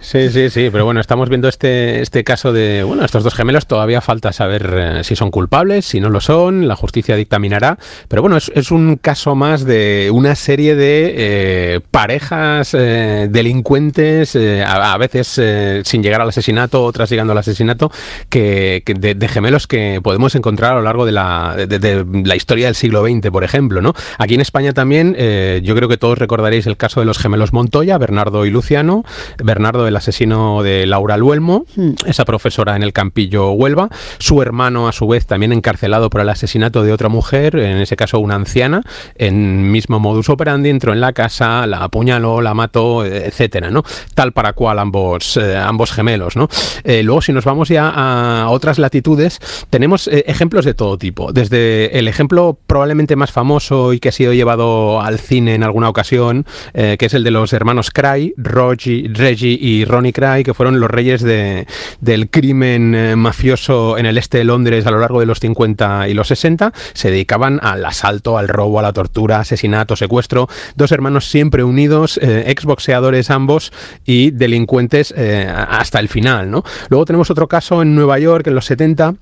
[0.00, 3.66] Sí, sí, sí, pero bueno, estamos viendo este, este caso de, bueno, estos dos gemelos,
[3.66, 8.22] todavía falta saber eh, si son culpables, si no lo son, la justicia dictaminará, pero
[8.22, 15.40] bueno, es, un caso más de una serie de eh, parejas delincuentes, a, veces
[15.86, 17.90] sin llegar al asesinato, otras llegando al asesinato,
[18.28, 22.74] que, de, gemelos que podemos encontrar a lo largo de la, de la historia del
[22.74, 23.94] siglo XX por ejemplo, ¿no?
[24.18, 27.52] Aquí en España también, eh, yo creo que todos recordaréis el caso de los gemelos
[27.52, 29.04] Montoya, Bernardo y Luciano,
[29.42, 31.92] Bernardo el asesino de Laura Luelmo, hmm.
[32.06, 36.28] esa profesora en el Campillo Huelva, su hermano a su vez también encarcelado por el
[36.28, 38.82] asesinato de mujer, en ese caso una anciana,
[39.16, 43.84] en mismo modus operandi, entró en la casa, la apuñaló, la mató, etcétera, ¿no?
[44.14, 46.48] Tal para cual ambos, eh, ambos gemelos, ¿no?
[46.84, 49.40] Eh, luego, si nos vamos ya a otras latitudes,
[49.70, 54.32] tenemos ejemplos de todo tipo, desde el ejemplo probablemente más famoso y que ha sido
[54.32, 59.58] llevado al cine en alguna ocasión, eh, que es el de los hermanos Cry, Reggie
[59.60, 61.66] y Ronnie Cry, que fueron los reyes de,
[62.00, 66.08] del crimen eh, mafioso en el este de Londres a lo largo de los 50
[66.08, 66.72] y los 60.
[66.96, 70.48] Se dedicaban al asalto, al robo, a la tortura, asesinato, secuestro.
[70.74, 73.72] Dos hermanos siempre unidos, eh, exboxeadores ambos
[74.04, 76.50] y delincuentes hasta el final.
[76.50, 76.64] ¿no?
[76.88, 79.14] Luego tenemos otro caso en Nueva York en los 70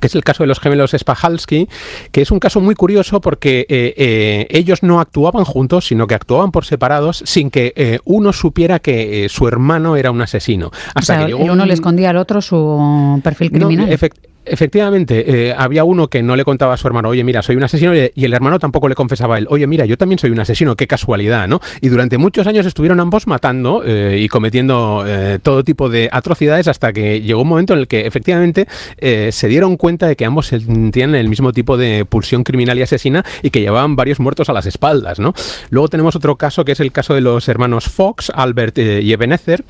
[0.00, 1.68] que es el caso de los gemelos Spahalski,
[2.10, 6.14] que es un caso muy curioso porque eh, eh, ellos no actuaban juntos, sino que
[6.14, 10.70] actuaban por separados sin que eh, uno supiera que su hermano era un asesino.
[10.94, 13.98] Hasta que el uno le escondía al otro su perfil criminal.
[14.46, 17.62] Efectivamente, eh, había uno que no le contaba a su hermano, oye, mira, soy un
[17.62, 20.40] asesino, y el hermano tampoco le confesaba a él, oye, mira, yo también soy un
[20.40, 21.60] asesino, qué casualidad, ¿no?
[21.80, 26.68] Y durante muchos años estuvieron ambos matando eh, y cometiendo eh, todo tipo de atrocidades
[26.68, 28.66] hasta que llegó un momento en el que efectivamente
[28.98, 30.50] se dieron cuenta de que ambos
[30.92, 34.52] tienen el mismo tipo de pulsión criminal y asesina y que llevaban varios muertos a
[34.52, 35.34] las espaldas, ¿no?
[35.70, 39.64] Luego tenemos otro caso que es el caso de los hermanos Fox, Albert y Ebenezer,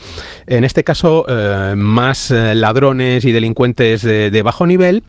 [0.46, 1.26] en este caso
[1.76, 5.02] más ladrones y delincuentes de bajo nivel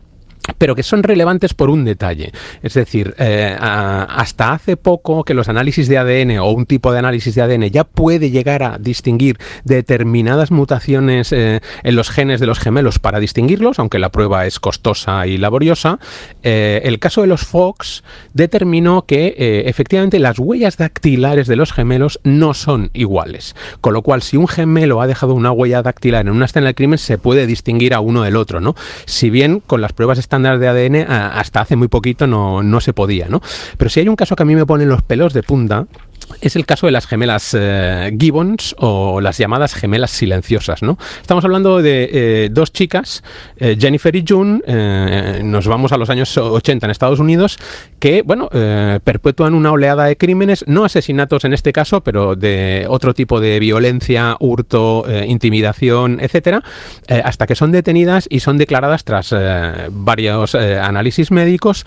[0.58, 2.32] pero que son relevantes por un detalle.
[2.62, 6.98] Es decir, eh, hasta hace poco que los análisis de ADN o un tipo de
[6.98, 12.46] análisis de ADN ya puede llegar a distinguir determinadas mutaciones eh, en los genes de
[12.46, 15.98] los gemelos para distinguirlos, aunque la prueba es costosa y laboriosa.
[16.42, 19.34] Eh, el caso de los Fox determinó que
[19.66, 23.54] efectivamente las huellas dactilares de los gemelos no son iguales.
[23.80, 26.74] Con lo cual, si un gemelo ha dejado una huella dactilar en una escena del
[26.74, 28.74] crimen, se puede distinguir a uno del otro, ¿no?
[29.04, 30.18] Si bien con las pruebas
[30.58, 33.40] de ADN hasta hace muy poquito no, no se podía, ¿no?
[33.76, 35.86] Pero si hay un caso que a mí me pone los pelos de punta,
[36.40, 40.82] es el caso de las gemelas eh, Gibbons o las llamadas gemelas silenciosas.
[40.82, 40.98] ¿no?
[41.20, 43.22] Estamos hablando de eh, dos chicas,
[43.58, 44.60] eh, Jennifer y June,
[45.42, 47.58] nos vamos a los años 80 en Estados Unidos,
[47.98, 53.14] que bueno, perpetúan una oleada de crímenes, no asesinatos en este caso, pero de otro
[53.14, 56.62] tipo de violencia, hurto, intimidación, etcétera,
[57.24, 59.34] hasta que son detenidas y son declaradas tras
[59.90, 61.86] varios análisis médicos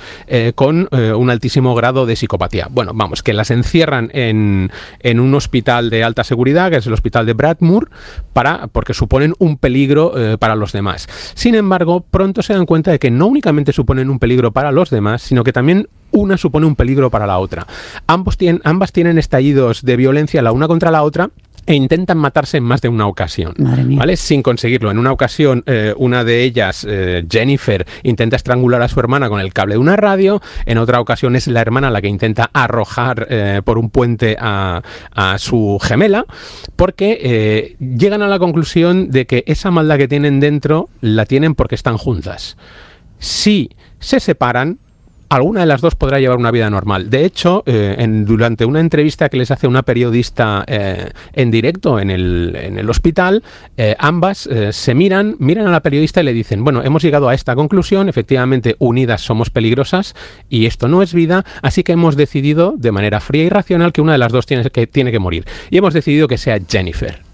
[0.55, 2.67] con un altísimo grado de psicopatía.
[2.69, 6.93] Bueno, vamos, que las encierran en, en, un hospital de alta seguridad, que es el
[6.93, 7.89] hospital de Bradmoor,
[8.33, 11.07] para, porque suponen un peligro eh, para los demás.
[11.35, 14.89] Sin embargo, pronto se dan cuenta de que no únicamente suponen un peligro para los
[14.89, 17.67] demás, sino que también una supone un peligro para la otra.
[18.07, 21.29] Ambos tienen, ambas tienen estallidos de violencia la una contra la otra
[21.69, 24.17] e intentan matarse en más de una ocasión, ¿vale?
[24.17, 24.89] Sin conseguirlo.
[24.89, 29.39] En una ocasión, eh, una de ellas, eh, Jennifer, intenta estrangular a su hermana con
[29.39, 30.41] el cable de una radio.
[30.65, 34.81] En otra ocasión es la hermana la que intenta arrojar eh, por un puente a,
[35.11, 36.25] a su gemela,
[36.75, 41.75] porque llegan a la conclusión de que esa maldad que tienen dentro la tienen porque
[41.75, 42.57] están juntas.
[43.19, 44.79] Si se separan,
[45.29, 47.09] alguna de las dos podrá llevar una vida normal.
[47.09, 51.99] De hecho, eh, en, durante una entrevista que les hace una periodista eh, en directo
[51.99, 53.43] en el, en el hospital,
[53.77, 57.33] eh, ambas se miran, miran a la periodista y le dicen, bueno, hemos llegado a
[57.33, 60.15] esta conclusión, efectivamente unidas somos peligrosas
[60.49, 64.01] y esto no es vida, así que hemos decidido de manera fría y racional que
[64.01, 65.45] una de las dos tiene que, tiene que morir.
[65.69, 67.28] Y hemos decidido que sea Jennifer.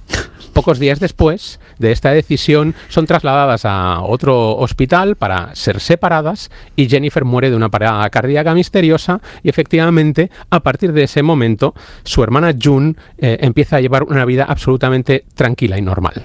[0.56, 6.88] Pocos días después de esta decisión son trasladadas a otro hospital para ser separadas y
[6.88, 11.76] Jennifer muere de una parada cardíaca misteriosa y efectivamente a partir de ese momento
[12.06, 16.24] su hermana June eh, empieza a llevar una vida absolutamente tranquila y normal.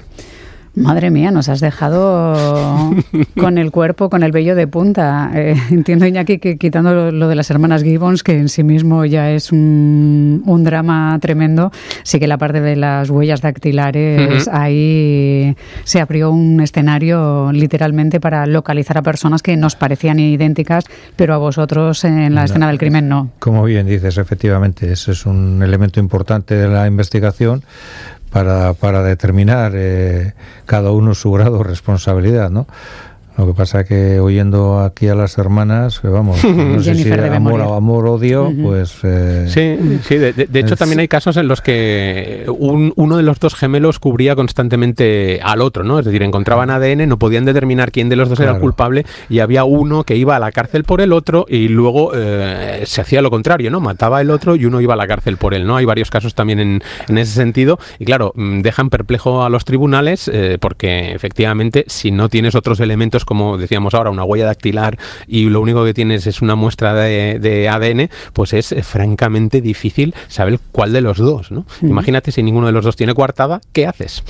[0.75, 2.95] Madre mía, nos has dejado
[3.41, 5.33] con el cuerpo, con el vello de punta.
[5.35, 9.31] Eh, entiendo, Iñaki, que quitando lo de las hermanas Gibbons, que en sí mismo ya
[9.33, 11.73] es un, drama tremendo,
[12.05, 18.47] sí que la parte de las huellas dactilares, ahí se abrió un escenario literalmente para
[18.47, 20.85] localizar a personas que nos parecían idénticas,
[21.17, 23.31] pero a vosotros en la escena del crimen no.
[23.41, 27.65] Como bien dices, efectivamente, ese es un elemento importante de la investigación
[28.31, 30.35] para, para determinar eh,
[30.67, 32.67] cada uno su grado de responsabilidad, ¿no?
[33.37, 38.07] Lo que pasa que oyendo aquí a las hermanas, vamos, no sé si amor, amor
[38.07, 38.99] odio, pues...
[39.03, 43.55] Eh, sí, sí, de, hecho también hay casos en los que uno de los dos
[43.55, 45.99] gemelos cubría constantemente al otro, ¿no?
[45.99, 49.39] Es decir, encontraban ADN, no podían determinar quién de los dos era el culpable y
[49.39, 53.23] había uno que iba a la cárcel por el otro y luego eh, se hacía
[53.23, 53.81] lo contrario, ¿no?
[53.81, 55.77] Mataba el otro y uno iba a la cárcel por él, ¿no?
[55.77, 59.65] Hay varios casos también en, en ese sentido y claro, mm, dejan perplejo a los
[59.65, 64.99] tribunales eh, porque efectivamente si no tienes otros elementos como decíamos ahora, una huella dactilar
[65.29, 70.17] y lo único que tienes es una muestra de, ADN, pues es eh, francamente difícil
[70.27, 71.65] saber cuál de los dos, ¿no?
[71.81, 74.25] Imagínate si ninguno de los dos tiene coartada, ¿qué haces?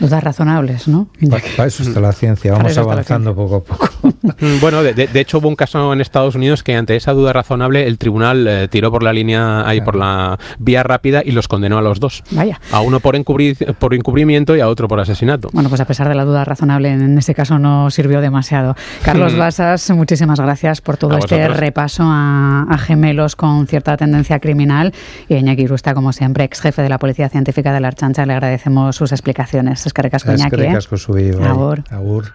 [0.00, 1.08] Dudas razonables, ¿no?
[1.28, 3.88] Para, eso está la ciencia, vamos avanzando poco a poco.
[4.60, 7.98] bueno, de, hecho hubo un caso en Estados Unidos que ante esa duda razonable el
[7.98, 11.82] tribunal eh, tiró por la línea, ahí por la vía rápida y los condenó a
[11.82, 12.22] los dos.
[12.30, 12.58] Vaya.
[12.72, 15.50] A uno por, encubrir, por encubrimiento y a otro por asesinato.
[15.52, 18.76] Bueno, pues a pesar de la duda razonable, en este caso no sirvió demasiado.
[19.02, 24.94] Carlos Basas, muchísimas gracias por todo este repaso a, gemelos con cierta tendencia criminal.
[25.28, 28.32] Y Iñaki Rusta, como siempre, ex jefe de la Policía Científica de la Archancha, le
[28.32, 30.54] agradecemos sus explicaciones eskerrik asko Iñaki.
[30.54, 31.50] Eskerrik asko zubi, bai.
[31.50, 31.82] Agur.
[31.90, 32.30] Agur.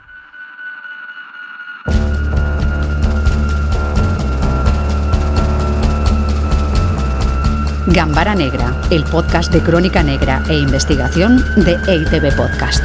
[7.87, 12.83] Gambara Negra, el podcast de crónica negra e investigación de EITB Podcast.